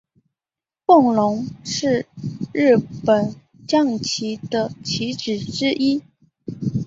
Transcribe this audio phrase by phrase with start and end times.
[0.83, 2.07] 风龙是
[2.51, 3.35] 日本
[3.67, 6.01] 将棋的棋子之一。